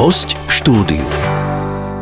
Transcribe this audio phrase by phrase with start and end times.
[0.00, 1.29] Host v štúdiu.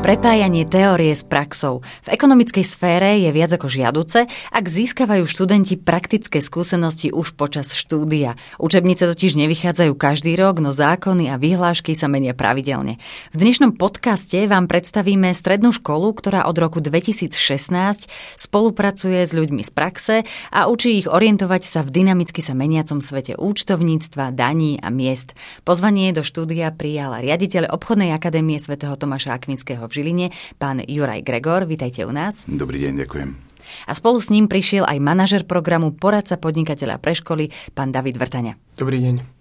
[0.09, 1.85] Prepájanie teórie s praxou.
[2.01, 8.41] V ekonomickej sfére je viac ako žiaduce, ak získavajú študenti praktické skúsenosti už počas štúdia.
[8.57, 12.97] Učebnice totiž nevychádzajú každý rok, no zákony a vyhlášky sa menia pravidelne.
[13.37, 18.09] V dnešnom podcaste vám predstavíme strednú školu, ktorá od roku 2016
[18.41, 20.17] spolupracuje s ľuďmi z praxe
[20.49, 25.37] a učí ich orientovať sa v dynamicky sa meniacom svete účtovníctva, daní a miest.
[25.69, 30.31] Pozvanie do štúdia prijala riaditeľ obchodnej akadémie svätého Tomáša Akvinského v Žiline,
[30.63, 31.67] pán Juraj Gregor.
[31.67, 32.47] Vítajte u nás.
[32.47, 33.31] Dobrý deň, ďakujem.
[33.91, 38.55] A spolu s ním prišiel aj manažer programu Poradca podnikateľa pre školy, pán David Vrtania.
[38.79, 39.39] Dobrý deň.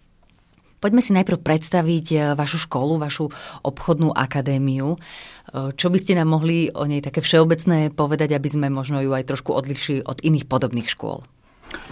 [0.78, 3.34] Poďme si najprv predstaviť e, vašu školu, vašu
[3.66, 4.94] obchodnú akadémiu.
[4.94, 4.98] E,
[5.74, 9.26] čo by ste nám mohli o nej také všeobecné povedať, aby sme možno ju aj
[9.26, 11.26] trošku odlišili od iných podobných škôl?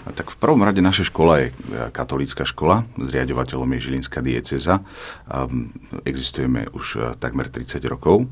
[0.06, 1.54] Tak v prvom rade naša škola je e,
[1.90, 4.86] katolícka škola, zriadovateľom je Žilinská dieceza.
[6.06, 8.30] Existujeme už e, takmer 30 rokov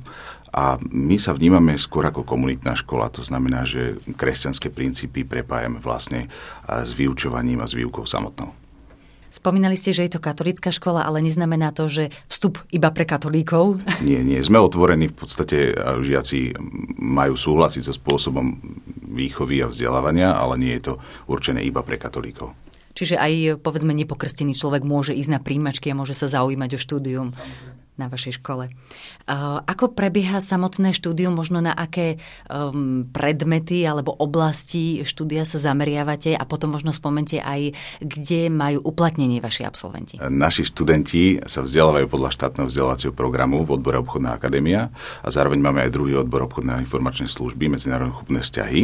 [0.54, 6.30] a my sa vnímame skôr ako komunitná škola, to znamená, že kresťanské princípy prepájame vlastne
[6.70, 8.54] s vyučovaním a s výukou samotnou.
[9.34, 13.82] Spomínali ste, že je to katolická škola, ale neznamená to, že vstup iba pre katolíkov?
[14.06, 14.38] Nie, nie.
[14.46, 15.10] Sme otvorení.
[15.10, 15.74] V podstate
[16.06, 16.54] žiaci
[17.02, 18.62] majú súhlasiť so spôsobom
[19.14, 20.94] výchovy a vzdelávania, ale nie je to
[21.30, 22.58] určené iba pre katolíkov.
[22.94, 27.28] Čiže aj, povedzme, nepokrstený človek môže ísť na príjmačky a môže sa zaujímať o štúdium.
[27.34, 28.68] Samozrejme na vašej škole.
[29.64, 32.20] Ako prebieha samotné štúdium, možno na aké
[32.52, 37.72] um, predmety alebo oblasti štúdia sa zameriavate a potom možno spomente aj,
[38.04, 40.20] kde majú uplatnenie vaši absolventi?
[40.20, 44.92] Naši študenti sa vzdelávajú podľa štátneho vzdelávacieho programu v odbore obchodná akadémia
[45.24, 48.82] a zároveň máme aj druhý odbor obchodnej a informačnej služby, medzinárodné chopné vzťahy.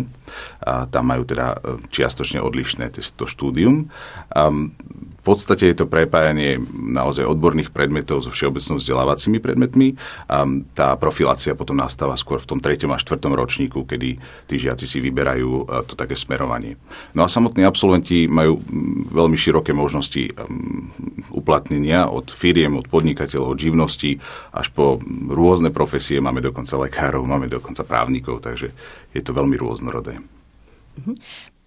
[0.63, 1.57] A tam majú teda e,
[1.91, 3.91] čiastočne odlišné to štúdium.
[4.29, 9.93] V podstate je to prepájanie naozaj odborných predmetov so všeobecnou vzdelávacími predmetmi
[10.25, 12.89] a tá profilácia potom nastáva skôr v tom 3.
[12.89, 13.21] a 4.
[13.29, 14.17] ročníku, kedy
[14.49, 16.81] tí žiaci si vyberajú e, to také smerovanie.
[17.13, 18.57] No a samotní absolventi majú
[19.13, 20.33] veľmi široké možnosti
[21.29, 24.17] uplatnenia od firiem, od podnikateľov, od živností
[24.49, 24.97] až po
[25.29, 26.17] rôzne profesie.
[26.17, 28.73] Máme dokonca lekárov, máme dokonca právnikov, takže
[29.13, 30.17] je to veľmi rôznorodé.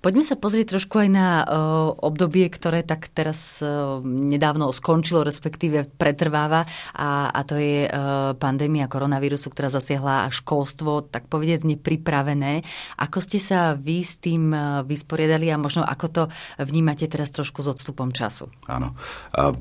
[0.02, 1.46] Poďme sa pozrieť trošku aj na uh,
[1.94, 8.90] obdobie, ktoré tak teraz uh, nedávno skončilo, respektíve pretrváva a, a to je uh, pandémia
[8.90, 12.66] koronavírusu, ktorá zasiahla školstvo, tak povedec, nepripravené.
[12.98, 14.50] Ako ste sa vy s tým
[14.82, 16.22] vysporiadali a možno ako to
[16.58, 18.50] vnímate teraz trošku s odstupom času?
[18.66, 18.98] Áno.
[19.30, 19.54] Uh,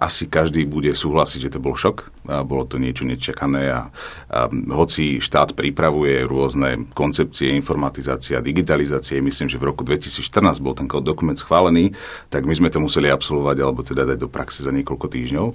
[0.00, 2.12] asi každý bude súhlasiť, že to bol šok.
[2.44, 3.80] Bolo to niečo nečakané a,
[4.28, 10.76] a hoci štát pripravuje rôzne koncepcie informatizácie a digitalizácie, myslím, že v roku 2014 bol
[10.76, 11.96] ten dokument schválený,
[12.28, 15.46] tak my sme to museli absolvovať alebo teda dať do praxe za niekoľko týždňov.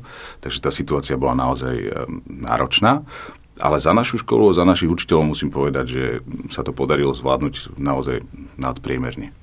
[0.42, 1.90] Takže tá situácia bola naozaj e,
[2.28, 3.06] náročná.
[3.62, 6.04] Ale za našu školu, za našich učiteľov musím povedať, že
[6.50, 8.26] sa to podarilo zvládnuť naozaj
[8.58, 9.43] nadpriemerne.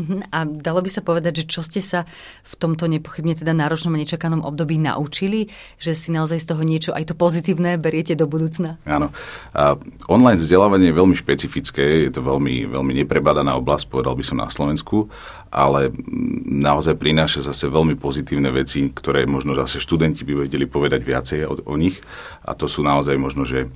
[0.00, 0.32] Mhm.
[0.32, 2.08] A dalo by sa povedať, že čo ste sa
[2.40, 6.90] v tomto nepochybne teda náročnom a nečakanom období naučili, že si naozaj z toho niečo
[6.96, 8.80] aj to pozitívne beriete do budúcna?
[8.88, 9.12] Áno.
[9.52, 9.76] A
[10.08, 14.48] online vzdelávanie je veľmi špecifické, je to veľmi, veľmi neprebadaná oblasť, povedal by som na
[14.48, 15.12] Slovensku,
[15.52, 15.92] ale
[16.48, 21.60] naozaj prináša zase veľmi pozitívne veci, ktoré možno zase študenti by vedeli povedať viacej o,
[21.68, 22.00] o nich.
[22.48, 23.68] A to sú naozaj možno, že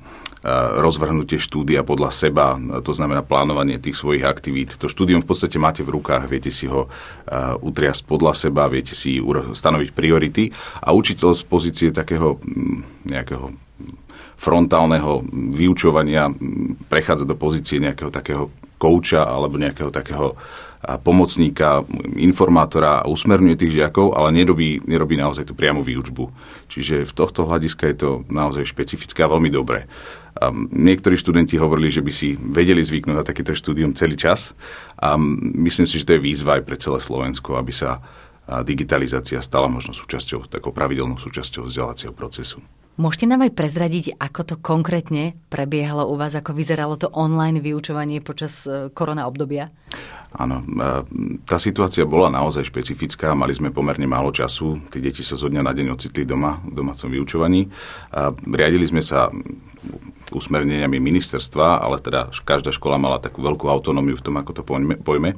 [0.77, 4.77] rozvrhnutie štúdia podľa seba, to znamená plánovanie tých svojich aktivít.
[4.77, 6.87] To štúdium v podstate máte v rukách, viete si ho
[7.61, 9.19] utriasť podľa seba, viete si
[9.55, 10.51] stanoviť priority
[10.83, 12.39] a učiteľ z pozície takého
[13.07, 13.51] nejakého
[14.35, 15.25] frontálneho
[15.57, 16.29] vyučovania
[16.93, 20.37] prechádza do pozície nejakého takého kouča alebo nejakého takého
[21.01, 21.81] pomocníka,
[22.21, 26.29] informátora a usmerňuje tých žiakov, ale nerobí, nerobí naozaj tú priamu výučbu.
[26.69, 29.89] Čiže v tohto hľadiska je to naozaj špecifické a veľmi dobré.
[30.35, 34.51] A niektorí študenti hovorili, že by si vedeli zvyknúť na takéto štúdium celý čas
[34.99, 35.15] a
[35.63, 38.03] myslím si, že to je výzva aj pre celé Slovensko, aby sa
[38.45, 42.61] digitalizácia stala možno súčasťou, takou pravidelnou súčasťou vzdelávacieho procesu.
[42.95, 48.23] Môžete nám aj prezradiť, ako to konkrétne prebiehalo u vás, ako vyzeralo to online vyučovanie
[48.23, 49.67] počas e, korona obdobia?
[50.31, 50.67] Áno, e,
[51.43, 55.67] tá situácia bola naozaj špecifická, mali sme pomerne málo času, tí deti sa zo dňa
[55.67, 57.67] na deň ocitli doma v domácom vyučovaní.
[58.47, 59.27] Riadili sme sa
[60.39, 64.63] usmerneniami ministerstva, ale teda každá škola mala takú veľkú autonómiu v tom, ako to
[65.01, 65.31] pojme.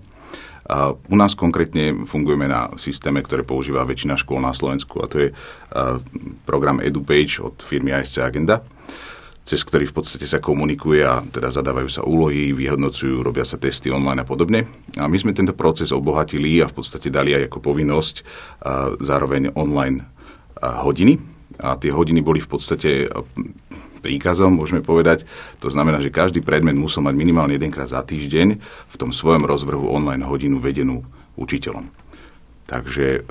[1.07, 5.29] u nás konkrétne fungujeme na systéme, ktoré používa väčšina škôl na Slovensku a to je
[6.43, 8.67] program EduPage od firmy ASC Agenda
[9.47, 13.95] cez ktorý v podstate sa komunikuje a teda zadávajú sa úlohy, vyhodnocujú, robia sa testy
[13.95, 14.67] online a podobne.
[14.99, 18.17] A my sme tento proces obohatili a v podstate dali aj ako povinnosť
[18.67, 20.03] a zároveň online
[20.59, 21.23] hodiny
[21.63, 23.07] a tie hodiny boli v podstate
[24.07, 25.27] príkazom, môžeme povedať.
[25.59, 29.91] To znamená, že každý predmet musel mať minimálne jedenkrát za týždeň v tom svojom rozvrhu
[29.91, 31.03] online hodinu vedenú
[31.35, 31.91] učiteľom.
[32.71, 33.27] Takže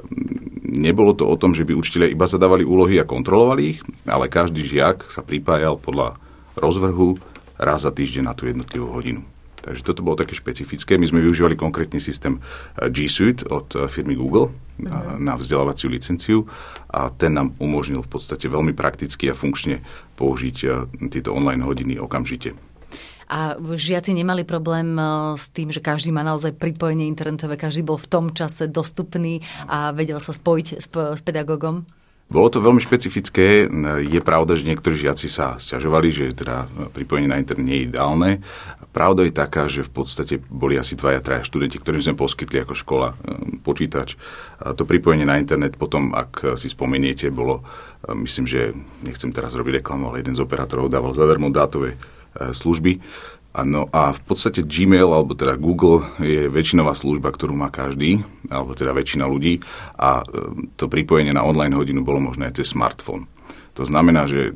[0.63, 4.63] nebolo to o tom, že by učiteľe iba zadávali úlohy a kontrolovali ich, ale každý
[4.67, 6.19] žiak sa pripájal podľa
[6.59, 7.19] rozvrhu
[7.55, 9.23] raz za týždeň na tú jednotlivú hodinu.
[9.65, 11.01] Takže toto bolo také špecifické.
[11.01, 15.17] My sme využívali konkrétny systém eh, G Suite od eh, firmy Google uh-huh.
[15.17, 16.45] na vzdelávaciu licenciu
[16.93, 19.81] a ten nám umožnil v podstate veľmi prakticky a funkčne
[20.15, 20.57] použiť
[21.09, 22.53] tieto online hodiny okamžite.
[23.25, 24.93] A žiaci nemali problém
[25.33, 29.89] s tým, že každý má naozaj pripojenie internetové, každý bol v tom čase dostupný a
[29.97, 31.89] vedel sa spojiť s, s pedagógom?
[32.25, 33.69] Bolo to veľmi špecifické.
[34.01, 38.41] Je pravda, že niektorí žiaci sa stiažovali, že teda pripojenie na internet nie je ideálne.
[38.89, 42.73] Pravda je taká, že v podstate boli asi dvaja, traja študenti, ktorým sme poskytli ako
[42.73, 44.17] škola ehm, počítač.
[44.57, 47.61] A to pripojenie na internet potom, ak si spomeniete, bolo,
[48.07, 48.73] ehm, myslím, že
[49.05, 51.97] nechcem teraz robiť reklamu, ale jeden z operátorov dával zadarmo dátové e,
[52.55, 53.03] služby
[53.63, 58.19] No a v podstate Gmail, alebo teda Google je väčšinová služba, ktorú má každý,
[58.51, 59.63] alebo teda väčšina ľudí
[59.95, 60.23] a e,
[60.75, 63.31] to pripojenie na online hodinu bolo možné aj cez smartfón.
[63.75, 64.55] To znamená, že,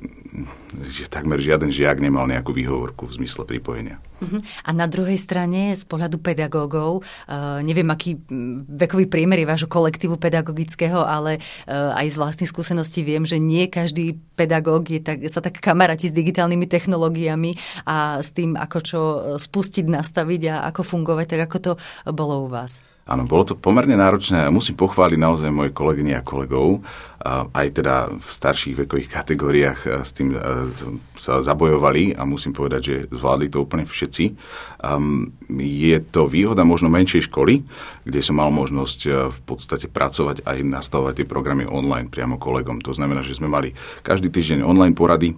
[0.88, 4.00] že takmer žiaden žiak nemal nejakú výhovorku v zmysle pripojenia.
[4.24, 4.40] Uh-huh.
[4.64, 8.16] A na druhej strane, z pohľadu pedagógov, uh, neviem, aký
[8.68, 13.68] vekový priemer je vášho kolektívu pedagogického, ale uh, aj z vlastných skúseností viem, že nie
[13.68, 19.00] každý pedagóg je tak, sa tak kamaráti s digitálnymi technológiami a s tým, ako čo
[19.36, 21.72] spustiť, nastaviť a ako fungovať, tak ako to
[22.16, 22.80] bolo u vás.
[23.10, 26.86] Áno, bolo to pomerne náročné musím pochváliť naozaj moje kolegyne a kolegov,
[27.52, 30.38] aj teda v starších vekových kategóriách s tým
[31.18, 34.38] sa zabojovali a musím povedať, že zvládli to úplne všetci.
[35.58, 37.66] Je to výhoda možno menšej školy,
[38.06, 39.00] kde som mal možnosť
[39.34, 42.78] v podstate pracovať aj nastavovať tie programy online priamo kolegom.
[42.86, 43.74] To znamená, že sme mali
[44.06, 45.34] každý týždeň online porady,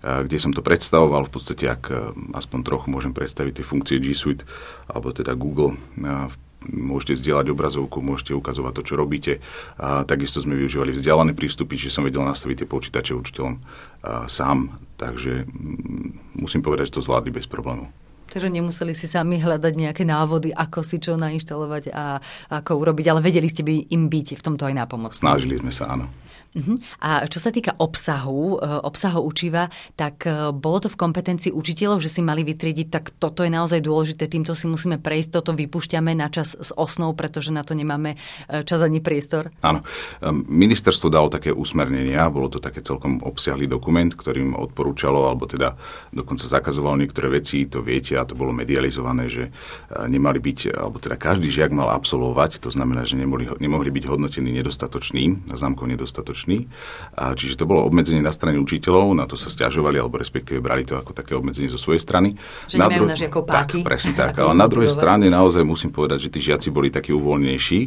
[0.00, 1.90] kde som to predstavoval, v podstate ak
[2.38, 4.46] aspoň trochu môžem predstaviť tie funkcie G Suite
[4.86, 6.34] alebo teda Google v
[6.64, 9.32] môžete zdieľať obrazovku, môžete ukazovať to, čo robíte.
[9.76, 13.54] A takisto sme využívali vzdialené prístupy, čiže som vedel nastaviť tie počítače učiteľom
[14.26, 17.90] sám, takže mm, musím povedať, že to zvládli bez problémov.
[18.26, 22.18] Takže nemuseli si sami hľadať nejaké návody, ako si čo nainštalovať a
[22.50, 25.22] ako urobiť, ale vedeli ste by im byť v tomto aj nápomocní.
[25.22, 26.10] Snažili sme sa, áno.
[26.56, 26.80] Uh-huh.
[27.04, 32.00] A čo sa týka obsahu, e, obsahu učiva, tak e, bolo to v kompetencii učiteľov,
[32.00, 36.16] že si mali vytriediť, tak toto je naozaj dôležité, týmto si musíme prejsť, toto vypúšťame
[36.16, 38.16] na čas s osnou, pretože na to nemáme
[38.48, 39.52] e, čas ani priestor.
[39.60, 39.84] Áno.
[40.48, 45.76] Ministerstvo dalo také usmernenia, bolo to také celkom obsiahlý dokument, ktorým odporúčalo, alebo teda
[46.08, 49.52] dokonca zakazovalo niektoré veci, to viete, a to bolo medializované, že
[49.92, 54.56] nemali byť, alebo teda každý žiak mal absolvovať, to znamená, že nemohli, nemohli byť hodnotení
[54.56, 56.58] nedostatočný, známkou nedostatočný úspešný.
[57.16, 60.84] A čiže to bolo obmedzenie na strane učiteľov, na to sa stiažovali, alebo respektíve brali
[60.84, 62.36] to ako také obmedzenie zo svojej strany.
[62.68, 63.78] Že na dru- na páky.
[63.86, 64.36] Tak, presne tak.
[64.36, 67.80] Ale na druhej strane naozaj musím povedať, že tí žiaci boli takí uvoľnejší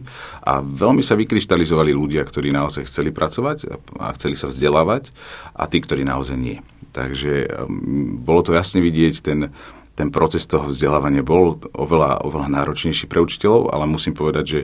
[0.43, 3.69] a veľmi sa vykryštalizovali ľudia, ktorí naozaj chceli pracovať
[4.01, 5.13] a chceli sa vzdelávať
[5.53, 6.57] a tí, ktorí naozaj nie.
[6.89, 9.53] Takže um, bolo to jasne vidieť ten,
[9.99, 14.59] ten proces toho vzdelávania bol oveľa, oveľa náročnejší pre učiteľov, ale musím povedať, že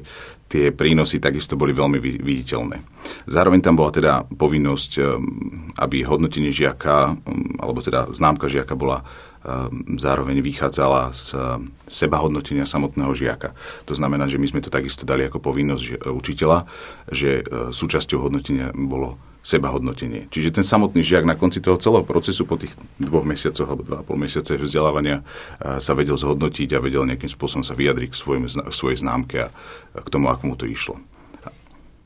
[0.47, 2.79] tie prínosy takisto boli veľmi viditeľné.
[3.27, 5.03] Zároveň tam bola teda povinnosť, um,
[5.75, 11.35] aby hodnotenie žiaka, um, alebo teda známka žiaka bola um, zároveň vychádzala z
[11.91, 13.51] seba hodnotenia samotného žiaka.
[13.91, 16.63] To znamená, že my sme to takisto dali ako povinnosť učiteľa,
[17.11, 20.25] že uh, súčasťou hodnotenia bolo sebahodnotenie.
[20.33, 24.01] Čiže ten samotný žiak na konci toho celého procesu po tých dvoch mesiacoch alebo dva
[24.01, 25.21] a pol mesiace vzdelávania
[25.61, 28.17] sa vedel zhodnotiť a vedel nejakým spôsobom sa vyjadriť k
[28.73, 29.49] svojej známke a
[30.01, 30.97] k tomu, ako mu to išlo.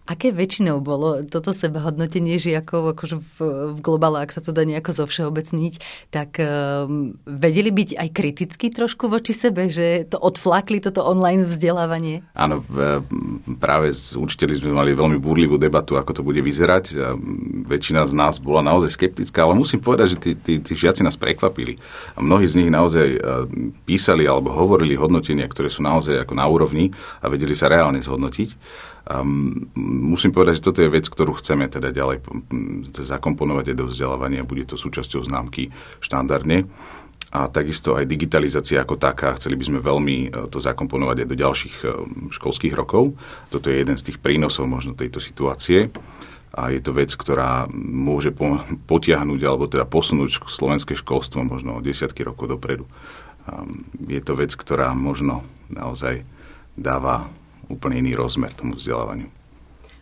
[0.09, 3.37] Aké väčšinou bolo toto sebahodnotenie žiakov akože v,
[3.77, 5.73] v globále, ak sa to dá nejako zovšeobecniť,
[6.09, 12.25] tak um, vedeli byť aj kriticky trošku voči sebe, že to odflakli toto online vzdelávanie?
[12.33, 12.65] Áno,
[13.61, 16.85] práve s učiteľmi sme mali veľmi búrlivú debatu, ako to bude vyzerať.
[16.97, 17.13] A
[17.69, 21.21] väčšina z nás bola naozaj skeptická, ale musím povedať, že tí, tí, tí žiaci nás
[21.21, 21.77] prekvapili.
[22.17, 23.21] A mnohí z nich naozaj
[23.85, 26.89] písali alebo hovorili hodnotenia, ktoré sú naozaj ako na úrovni
[27.21, 28.49] a vedeli sa reálne zhodnotiť.
[29.09, 32.21] Um, musím povedať, že toto je vec, ktorú chceme teda ďalej
[32.93, 34.45] zakomponovať aj do vzdelávania.
[34.45, 36.69] Bude to súčasťou známky štandardne.
[37.29, 39.33] A takisto aj digitalizácia ako taká.
[39.37, 41.85] Chceli by sme veľmi e, to zakomponovať aj do ďalších e,
[42.33, 43.17] školských rokov.
[43.53, 45.93] Toto je jeden z tých prínosov možno tejto situácie
[46.53, 48.33] a je to vec, ktorá môže
[48.89, 52.89] potiahnuť alebo teda posunúť slovenské školstvo možno o desiatky rokov dopredu.
[54.09, 56.25] Je to vec, ktorá možno naozaj
[56.73, 57.29] dáva
[57.69, 59.29] úplne iný rozmer tomu vzdelávaniu.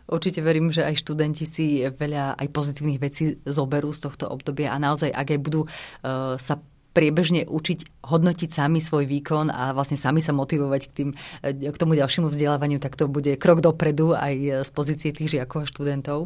[0.08, 4.80] Určite verím, že aj študenti si veľa aj pozitívnych vecí zoberú z tohto obdobia a
[4.80, 6.64] naozaj, ak aj budú uh, sa
[6.96, 11.10] priebežne učiť hodnotiť sami svoj výkon a vlastne sami sa motivovať k, tým,
[11.46, 15.70] k tomu ďalšiemu vzdelávaniu, tak to bude krok dopredu aj z pozície tých žiakov a
[15.70, 16.26] študentov.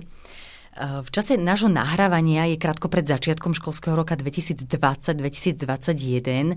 [0.79, 6.55] V čase nášho nahrávania je krátko pred začiatkom školského roka 2020-2021.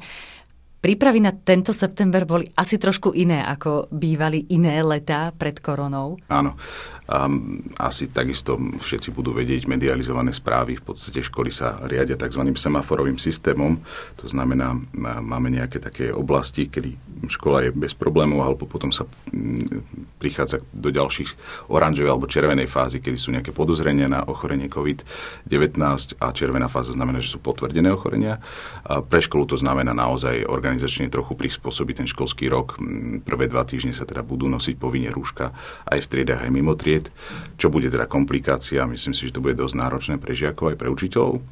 [0.85, 6.21] Prípravy na tento september boli asi trošku iné, ako bývali iné letá pred koronou.
[6.29, 6.61] Áno.
[7.05, 10.81] Um, asi takisto všetci budú vedieť medializované správy.
[10.81, 12.41] V podstate školy sa riadia tzv.
[12.57, 13.77] semaforovým systémom.
[14.17, 14.73] To znamená,
[15.21, 16.97] máme nejaké také oblasti, kedy
[17.29, 19.05] škola je bez problémov, alebo potom sa
[20.17, 21.37] prichádza do ďalších
[21.69, 25.77] oranžovej alebo červenej fázy, kedy sú nejaké podozrenia na ochorenie COVID-19
[26.25, 28.41] a červená fáza znamená, že sú potvrdené ochorenia.
[28.89, 32.81] A pre školu to znamená naozaj organizačne trochu prispôsobiť ten školský rok.
[33.29, 35.53] Prvé dva týždne sa teda budú nosiť povinne rúška
[35.85, 37.11] aj v triedách, aj mimo tried tried,
[37.59, 38.87] čo bude teda komplikácia.
[38.87, 41.43] Myslím si, že to bude dosť náročné pre žiakov aj pre učiteľov.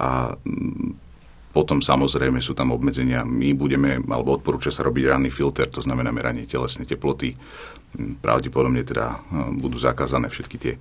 [0.00, 0.88] A mm,
[1.52, 3.26] potom samozrejme sú tam obmedzenia.
[3.26, 7.34] My budeme, alebo odporúča sa robiť ranný filter, to znamená meranie telesnej teploty.
[7.36, 10.74] Mm, pravdepodobne teda mm, budú zakázané všetky tie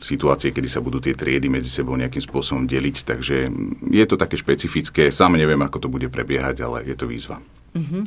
[0.00, 3.04] situácie, kedy sa budú tie triedy medzi sebou nejakým spôsobom deliť.
[3.04, 3.52] Takže
[3.92, 5.12] je to také špecifické.
[5.12, 7.36] Sám neviem, ako to bude prebiehať, ale je to výzva.
[7.76, 8.02] Mm-hmm.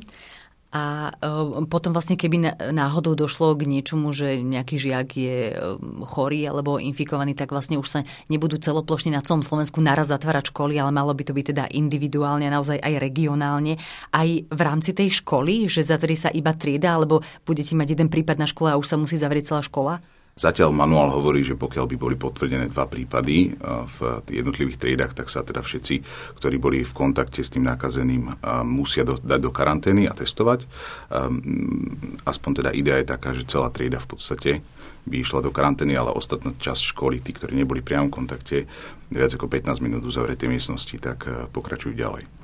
[0.74, 5.56] A e, potom vlastne, keby náhodou došlo k niečomu, že nejaký žiak je e,
[6.02, 10.74] chorý alebo infikovaný, tak vlastne už sa nebudú celoplošne na celom Slovensku naraz zatvárať školy,
[10.82, 13.78] ale malo by to byť teda individuálne, naozaj aj regionálne.
[14.10, 18.42] Aj v rámci tej školy, že zatvorí sa iba trieda, alebo budete mať jeden prípad
[18.42, 20.02] na škole a už sa musí zavrieť celá škola?
[20.34, 23.98] Zatiaľ manuál hovorí, že pokiaľ by boli potvrdené dva prípady v
[24.34, 26.02] jednotlivých triedach, tak sa teda všetci,
[26.42, 30.66] ktorí boli v kontakte s tým nakazeným, musia do, dať do karantény a testovať.
[32.26, 34.52] Aspoň teda idea je taká, že celá trieda v podstate
[35.06, 38.66] by išla do karantény, ale ostatná časť školy, tí, ktorí neboli priamo v kontakte,
[39.14, 42.43] viac ako 15 minút uzavretej miestnosti, tak pokračujú ďalej.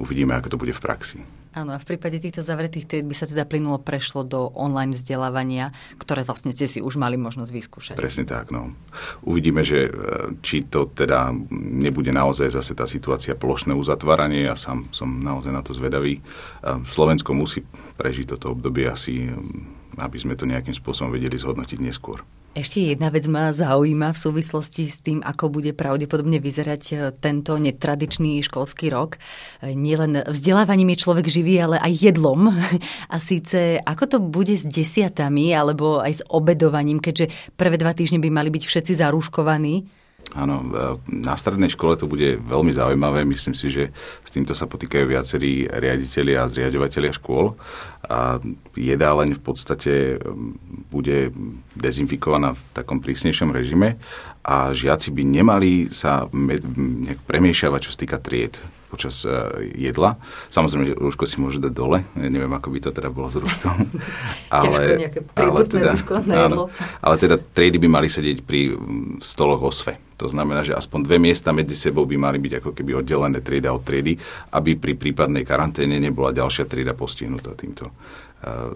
[0.00, 1.18] Uvidíme, ako to bude v praxi.
[1.52, 5.68] Áno, a v prípade týchto zavretých tried by sa teda plynulo prešlo do online vzdelávania,
[6.00, 7.96] ktoré vlastne ste si už mali možnosť vyskúšať.
[8.00, 8.72] Presne tak, no.
[9.28, 9.90] Uvidíme, že e,
[10.40, 14.48] či to teda nebude naozaj zase tá situácia plošné uzatváranie.
[14.48, 16.16] Ja sám som naozaj na to zvedavý.
[16.16, 16.20] E,
[16.88, 17.60] Slovensko musí
[18.00, 19.28] prežiť toto obdobie asi,
[20.00, 22.24] aby sme to nejakým spôsobom vedeli zhodnotiť neskôr.
[22.52, 27.56] Ešte jedna vec ma zaujíma v súvislosti s tým, ako bude pravdepodobne vyzerať e, tento
[27.56, 29.16] netradičný školský rok.
[29.64, 32.52] E, nielen vzdelávaním je človek živý, ale aj jedlom.
[33.14, 38.20] A síce, ako to bude s desiatami alebo aj s obedovaním, keďže prvé dva týždne
[38.20, 40.01] by mali byť všetci zarúškovaní.
[40.32, 40.64] Áno,
[41.04, 43.20] na strednej škole to bude veľmi zaujímavé.
[43.28, 43.92] Myslím si, že
[44.24, 47.52] s týmto sa potýkajú viacerí riaditeľi a zriadovateľia škôl.
[48.08, 48.40] A
[48.72, 50.16] jedáleň v podstate
[50.88, 51.36] bude
[51.76, 54.00] dezinfikovaná v takom prísnejšom režime
[54.40, 56.24] a žiaci by nemali sa
[57.28, 58.56] premiešavať, čo sa týka tried
[58.92, 60.20] počas uh, jedla.
[60.52, 62.04] Samozrejme, že rúško si môže dať dole.
[62.12, 63.88] Ja neviem, ako by to teda bolo s rúškom.
[64.52, 66.68] ale, ale, teda, rúško na jedlo.
[66.68, 68.76] Áno, ale teda triedy by mali sedieť pri
[69.24, 69.96] stoloch osve.
[70.20, 73.72] To znamená, že aspoň dve miesta medzi sebou by mali byť ako keby oddelené trieda
[73.72, 74.20] od triedy,
[74.52, 78.70] aby pri prípadnej karanténe nebola ďalšia trieda postihnutá týmto, uh,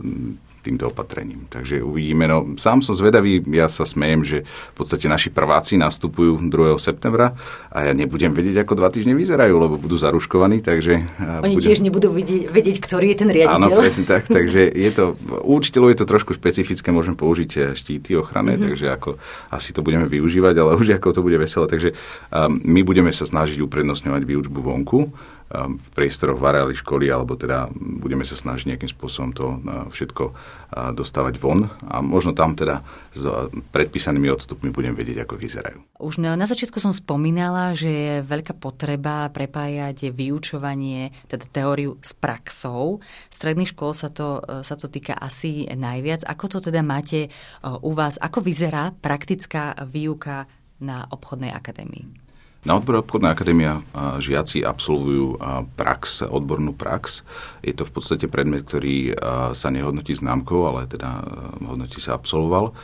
[0.67, 1.51] týmto opatrením.
[1.51, 2.25] Takže uvidíme.
[2.31, 6.79] No, sám som zvedavý, ja sa smejem, že v podstate naši prváci nastupujú 2.
[6.81, 7.37] septembra
[7.69, 11.05] a ja nebudem vedieť, ako dva týždne vyzerajú, lebo budú zaruškovaní, takže...
[11.45, 11.67] Oni budem...
[11.69, 13.61] tiež nebudú vedieť, vedieť, ktorý je ten riaditeľ.
[13.61, 15.05] Áno, presne tak, takže je to,
[15.45, 18.69] u učiteľov je to trošku špecifické, môžem použiť eh, štíty ochranné, mm-hmm.
[18.71, 19.11] takže ako
[19.51, 21.91] asi to budeme využívať, ale už ako to bude veselé, takže
[22.31, 25.11] um, my budeme sa snažiť uprednostňovať výučbu vonku,
[25.55, 30.91] v priestoroch v školy, alebo teda budeme sa snažiť nejakým spôsobom to uh, všetko uh,
[30.91, 32.83] dostávať von a možno tam teda
[33.15, 35.79] s uh, predpísanými odstupmi budem vedieť, ako vyzerajú.
[36.03, 42.11] Už na, na začiatku som spomínala, že je veľká potreba prepájať vyučovanie, teda teóriu s
[42.11, 42.99] praxou.
[43.31, 46.27] Stredných škôl sa to, sa to týka asi najviac.
[46.27, 47.31] Ako to teda máte
[47.63, 48.19] u vás?
[48.19, 50.51] Ako vyzerá praktická výuka
[50.83, 52.26] na obchodnej akadémii?
[52.67, 53.85] Na odbore obchodná akadémia
[54.19, 55.39] žiaci absolvujú
[55.79, 57.23] prax, odbornú prax.
[57.63, 59.15] Je to v podstate predmet, ktorý
[59.55, 61.23] sa nehodnotí známkou, ale teda
[61.63, 62.75] hodnotí sa absolvoval.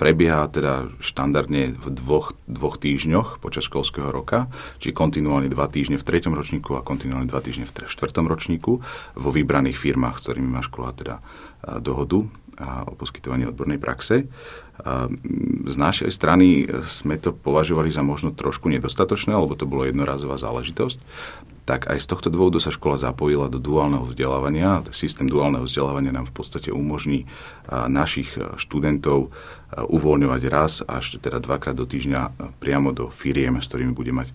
[0.00, 4.48] Prebieha teda štandardne v dvoch, dvoch týždňoch počas školského roka,
[4.80, 8.80] či kontinuálne dva týždne v treťom ročníku a kontinuálne dva týždne v štvrtom ročníku
[9.20, 11.20] vo vybraných firmách, s ktorými má škola teda
[11.80, 14.26] dohodu a o poskytovaní odbornej praxe.
[15.64, 20.98] Z našej strany sme to považovali za možno trošku nedostatočné, lebo to bolo jednorazová záležitosť.
[21.64, 24.84] tak aj z tohto dôvodu sa škola zapojila do duálneho vzdelávania.
[24.92, 27.24] Systém duálneho vzdelávania nám v podstate umožní
[27.88, 29.32] našich študentov
[29.72, 34.28] uvoľňovať raz až teda dvakrát do týždňa priamo do firiem, s ktorými bude mať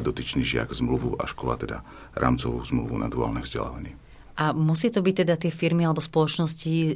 [0.00, 1.84] dotyčný žiak zmluvu a škola teda
[2.16, 3.92] rámcovú zmluvu na duálne vzdelávanie.
[4.40, 6.92] A musí to byť teda tie firmy alebo spoločnosti, e,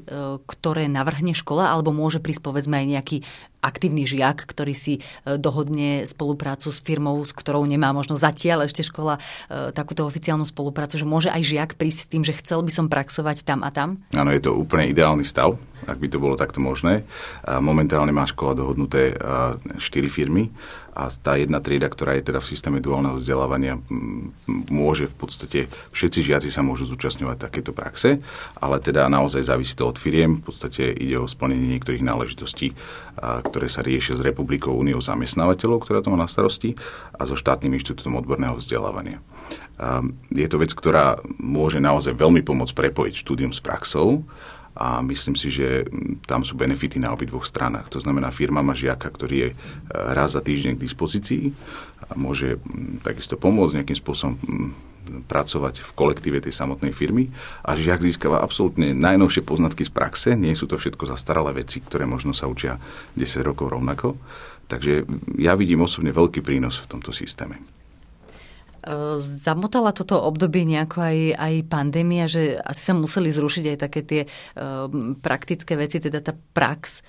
[0.49, 3.17] ktoré navrhne škola, alebo môže prísť povedzme aj nejaký
[3.61, 8.81] aktívny žiak, ktorý si e, dohodne spoluprácu s firmou, s ktorou nemá možno zatiaľ ešte
[8.81, 12.73] škola e, takúto oficiálnu spoluprácu, že môže aj žiak prísť s tým, že chcel by
[12.73, 14.01] som praxovať tam a tam?
[14.17, 17.05] Áno, je to úplne ideálny stav, ak by to bolo takto možné.
[17.45, 20.49] Momentálne má škola dohodnuté 4 firmy
[20.95, 23.83] a tá jedna trieda, ktorá je teda v systéme duálneho vzdelávania,
[24.71, 25.61] môže v podstate,
[25.91, 28.23] všetci žiaci sa môžu zúčastňovať takéto praxe,
[28.63, 32.79] ale teda naozaj závisí to od firiem, v podstate ide o splnenie niektorých náležitostí,
[33.19, 36.79] ktoré sa riešia s Republikou úniou zamestnávateľov, ktorá to má na starosti,
[37.19, 39.19] a so štátnym inštitútom odborného vzdelávania.
[40.31, 44.23] Je to vec, ktorá môže naozaj veľmi pomôcť prepojiť štúdium s praxou,
[44.75, 45.87] a myslím si, že
[46.27, 47.87] tam sú benefity na obidvoch stranách.
[47.95, 49.57] To znamená, firma má žiaka, ktorý je e,
[49.91, 51.45] raz za týždeň k dispozícii
[52.11, 52.59] a môže
[53.07, 54.35] takisto pomôcť nejakým spôsobom
[55.05, 57.29] pracovať v kolektíve tej samotnej firmy
[57.61, 60.29] a žiak získava absolútne najnovšie poznatky z praxe.
[60.33, 62.81] Nie sú to všetko zastaralé veci, ktoré možno sa učia
[63.15, 64.17] 10 rokov rovnako.
[64.65, 65.05] Takže
[65.37, 67.74] ja vidím osobne veľký prínos v tomto systéme.
[69.21, 74.23] Zamotala toto obdobie nejako aj, aj pandémia, že asi sa museli zrušiť aj také tie
[74.57, 77.01] um, praktické veci, teda tá prax.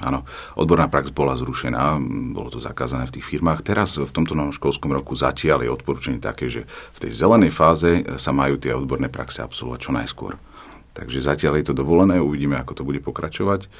[0.00, 0.24] Áno,
[0.56, 2.00] odborná prax bola zrušená,
[2.32, 3.60] bolo to zakázané v tých firmách.
[3.60, 6.64] Teraz v tomto novom školskom roku zatiaľ je odporúčanie také, že
[6.96, 10.40] v tej zelenej fáze sa majú tie odborné praxe absolvovať čo najskôr.
[10.90, 13.70] Takže zatiaľ je to dovolené, uvidíme, ako to bude pokračovať.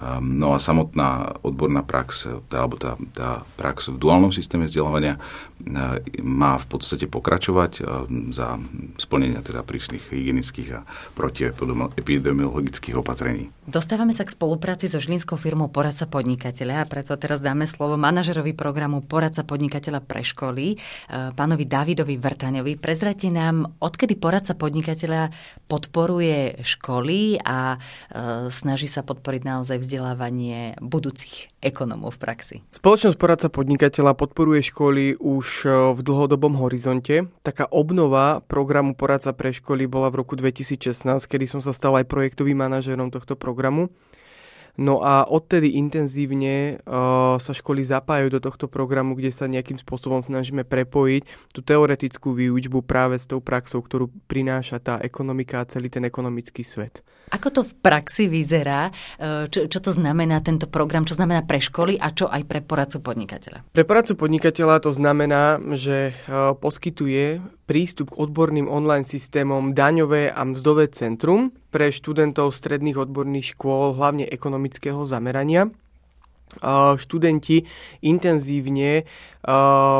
[0.00, 5.98] Ehm, no a samotná odborná prax, alebo tá, tá prax v duálnom systéme vzdelávania ehm,
[6.22, 8.54] má v podstate pokračovať ehm, za
[9.02, 10.86] splnenia teda prísnych hygienických a
[11.18, 13.50] protiepidemiologických opatrení.
[13.66, 18.54] Dostávame sa k spolupráci so žilinskou firmou Poradca podnikateľa a preto teraz dáme slovo manažerovi
[18.54, 20.74] programu Poradca podnikateľa pre školy,
[21.10, 22.74] pánovi Davidovi Vrtaňovi.
[22.82, 25.30] Prezrate nám, odkedy Poradca podnikateľa
[25.70, 27.78] podporuje školy a e,
[28.52, 32.56] snaží sa podporiť naozaj vzdelávanie budúcich ekonomov v praxi.
[32.70, 37.26] Spoločnosť poradca podnikateľa podporuje školy už e, v dlhodobom horizonte.
[37.42, 42.06] Taká obnova programu poradca pre školy bola v roku 2016, kedy som sa stal aj
[42.06, 43.90] projektovým manažerom tohto programu.
[44.80, 50.24] No a odtedy intenzívne uh, sa školy zapájajú do tohto programu, kde sa nejakým spôsobom
[50.24, 55.92] snažíme prepojiť tú teoretickú výučbu práve s tou praxou, ktorú prináša tá ekonomika a celý
[55.92, 57.04] ten ekonomický svet.
[57.28, 58.88] Ako to v praxi vyzerá?
[59.20, 61.04] Uh, čo, čo to znamená tento program?
[61.04, 63.68] Čo znamená pre školy a čo aj pre poradcu podnikateľa?
[63.76, 70.40] Pre poradcu podnikateľa to znamená, že uh, poskytuje prístup k odborným online systémom daňové a
[70.42, 75.70] mzdové centrum pre študentov stredných odborných škôl, hlavne ekonomického zamerania.
[76.98, 77.62] Študenti
[78.02, 79.06] intenzívne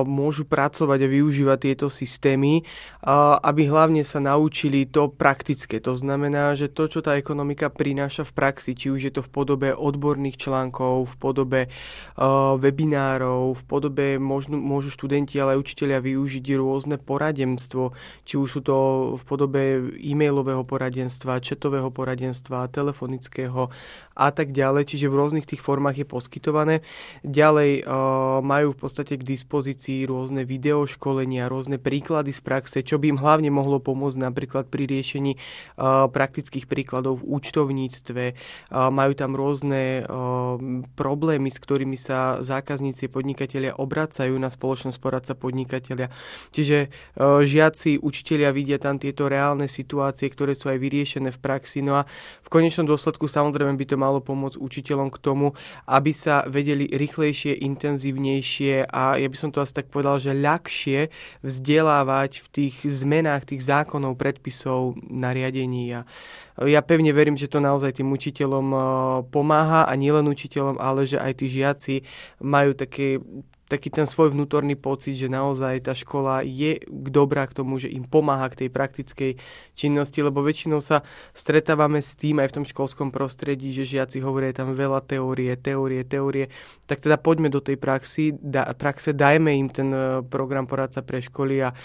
[0.05, 2.61] môžu pracovať a využívať tieto systémy,
[3.40, 5.81] aby hlavne sa naučili to praktické.
[5.81, 9.33] To znamená, že to, čo tá ekonomika prináša v praxi, či už je to v
[9.33, 11.61] podobe odborných článkov, v podobe
[12.61, 17.96] webinárov, v podobe môžu, môžu študenti, ale aj učiteľia využiť rôzne poradenstvo,
[18.29, 18.76] či už sú to
[19.16, 19.62] v podobe
[20.05, 23.72] e-mailového poradenstva, četového poradenstva, telefonického
[24.20, 26.85] a tak ďalej, čiže v rôznych tých formách je poskytované.
[27.24, 27.88] Ďalej
[28.44, 33.55] majú v podstate k dispozícii rôzne videoškolenia, rôzne príklady z praxe, čo by im hlavne
[33.55, 35.38] mohlo pomôcť napríklad pri riešení
[36.11, 38.25] praktických príkladov v účtovníctve.
[38.75, 40.03] Majú tam rôzne
[40.99, 46.11] problémy, s ktorými sa zákazníci podnikatelia obracajú na spoločnosť poradca podnikatelia.
[46.51, 46.90] Čiže
[47.47, 51.85] žiaci, učitelia vidia tam tieto reálne situácie, ktoré sú aj vyriešené v praxi.
[51.85, 52.09] No a
[52.43, 55.53] v konečnom dôsledku samozrejme by to malo pomôcť učiteľom k tomu,
[55.85, 61.12] aby sa vedeli rýchlejšie, intenzívnejšie a ja by som to asi tak povedal, že ľahšie
[61.44, 65.92] vzdelávať v tých zmenách tých zákonov, predpisov, nariadení.
[65.94, 66.00] A
[66.64, 68.80] ja pevne verím, že to naozaj tým učiteľom eh,
[69.28, 71.94] pomáha a nielen učiteľom, ale že aj tí žiaci
[72.40, 73.20] majú také
[73.70, 78.02] taký ten svoj vnútorný pocit, že naozaj tá škola je dobrá k tomu, že im
[78.02, 79.38] pomáha k tej praktickej
[79.78, 84.50] činnosti, lebo väčšinou sa stretávame s tým aj v tom školskom prostredí, že žiaci hovoria
[84.50, 86.50] tam veľa teórie, teórie, teórie,
[86.90, 91.22] tak teda poďme do tej praxi, da, praxe, dajme im ten e, program poradca pre
[91.22, 91.76] školy a e,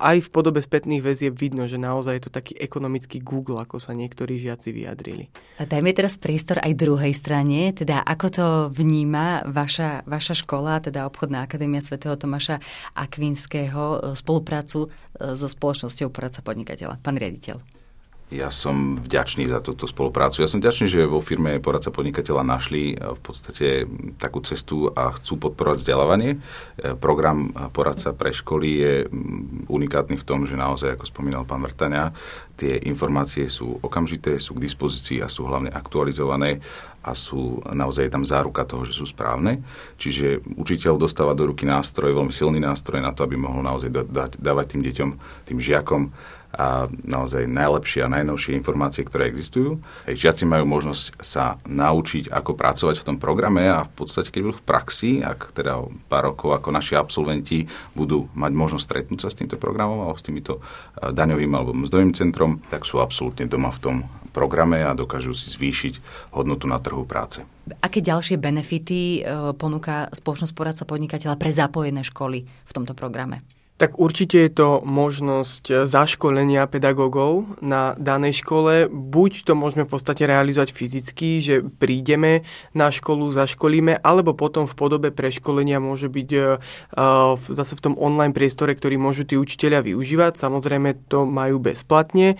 [0.00, 3.92] aj v podobe spätných väzieb vidno, že naozaj je to taký ekonomický Google, ako sa
[3.92, 5.28] niektorí žiaci vyjadrili.
[5.60, 11.04] A dajme teraz priestor aj druhej strane, teda ako to vníma vaša, vaša škola, teda
[11.18, 12.62] obchodná akadémia svätého Tomáša
[12.94, 14.86] Akvinského spoluprácu
[15.18, 17.02] so spoločnosťou poradca podnikateľa.
[17.02, 17.58] Pán riaditeľ.
[18.28, 20.44] Ja som vďačný za túto spoluprácu.
[20.44, 23.88] Ja som vďačný, že vo firme poradca podnikateľa našli eh, v podstate
[24.20, 26.30] takú cestu a chcú podporovať vzdelávanie.
[26.36, 31.64] Eh, program poradca pre školy je mm, unikátny v tom, že naozaj, ako spomínal pán
[31.64, 32.12] Vrtania,
[32.60, 36.60] tie informácie sú okamžité, sú k dispozícii a sú hlavne aktualizované
[37.00, 39.64] a sú naozaj tam záruka toho, že sú správne.
[39.96, 43.88] Čiže učiteľ dostáva do ruky nástroj, veľmi silný nástroj na to, aby mohol naozaj
[44.36, 45.10] dávať tým deťom,
[45.48, 46.12] tým žiakom
[46.48, 49.84] a naozaj najlepšie a najnovšie informácie, ktoré existujú.
[50.08, 54.40] Hej, žiaci majú možnosť sa naučiť, ako pracovať v tom programe a v podstate, keď
[54.48, 59.20] budú v praxi, ak teda o pár rokov ako naši absolventi budú mať možnosť stretnúť
[59.20, 63.44] sa s týmto programom alebo s týmito e, daňovým alebo mzdovým centrom, tak sú absolútne
[63.44, 63.96] doma v tom
[64.32, 66.00] programe a dokážu si zvýšiť
[66.32, 67.44] hodnotu na trhu práce.
[67.84, 73.44] Aké ďalšie benefity e, ponúka spoločnosť poradca podnikateľa pre zapojené školy v tomto programe?
[73.78, 78.90] Tak určite je to možnosť zaškolenia pedagógov na danej škole.
[78.90, 82.42] Buď to môžeme v podstate realizovať fyzicky, že prídeme
[82.74, 86.58] na školu, zaškolíme, alebo potom v podobe preškolenia môže byť uh,
[87.38, 90.34] zase v tom online priestore, ktorý môžu tí učiteľia využívať.
[90.34, 92.34] Samozrejme to majú bezplatne.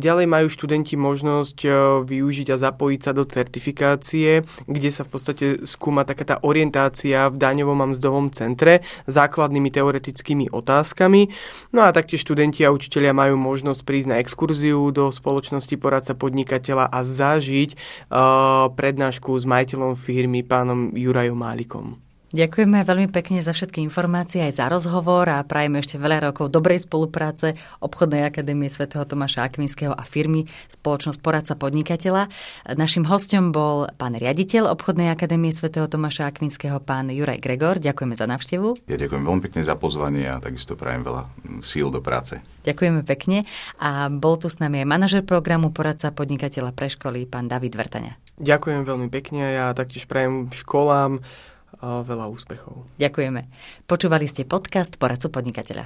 [0.00, 1.68] Ďalej majú študenti možnosť
[2.08, 7.36] využiť a zapojiť sa do certifikácie, kde sa v podstate skúma taká tá orientácia v
[7.36, 11.34] daňovom a mzdovom centre základnými teoretickými otázkami.
[11.74, 16.88] No a taktiež študenti a učitelia majú možnosť prísť na exkurziu do spoločnosti poradca podnikateľa
[16.88, 22.05] a zažiť uh, prednášku s majiteľom firmy pánom Jurajom Málikom.
[22.34, 26.82] Ďakujeme veľmi pekne za všetky informácie aj za rozhovor a prajeme ešte veľa rokov dobrej
[26.82, 32.26] spolupráce obchodnej akadémie svätého Tomáša Akvinského a firmy Spoločnosť poradca podnikateľa.
[32.74, 37.78] Našim hostom bol pán riaditeľ obchodnej akadémie svätého Tomáša Akvinského, pán Juraj Gregor.
[37.78, 38.90] Ďakujeme za návštevu.
[38.90, 41.30] Ja ďakujem veľmi pekne za pozvanie a takisto prajem veľa
[41.62, 42.42] síl do práce.
[42.66, 43.46] Ďakujeme pekne
[43.78, 48.18] a bol tu s nami aj manažer programu poradca podnikateľa pre školy, pán David Vrtania.
[48.42, 51.22] Ďakujem veľmi pekne a ja taktiež prajem školám
[52.08, 52.88] veľa úspechov.
[52.96, 53.44] Ďakujeme.
[53.84, 55.84] Počúvali ste podcast Poradcu podnikateľa.